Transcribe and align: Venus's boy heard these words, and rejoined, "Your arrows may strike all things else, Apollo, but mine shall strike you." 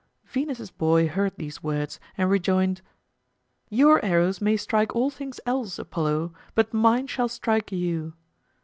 Venus's 0.25 0.71
boy 0.71 1.07
heard 1.07 1.35
these 1.35 1.61
words, 1.61 1.99
and 2.17 2.27
rejoined, 2.27 2.81
"Your 3.69 4.03
arrows 4.03 4.41
may 4.41 4.57
strike 4.57 4.95
all 4.95 5.11
things 5.11 5.39
else, 5.45 5.77
Apollo, 5.77 6.33
but 6.55 6.73
mine 6.73 7.05
shall 7.05 7.29
strike 7.29 7.71
you." 7.71 8.15